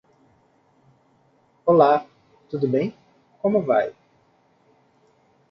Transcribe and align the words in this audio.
Olá! 1.63 2.07
Tudo 2.49 2.67
bem? 2.67 2.91
Como 3.39 3.61
vai? 3.61 3.93